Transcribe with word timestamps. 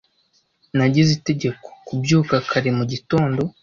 Nagize 0.77 1.11
itegeko 1.17 1.65
kubyuka 1.87 2.35
kare 2.49 2.69
mu 2.77 2.83
gitondo. 2.91 3.41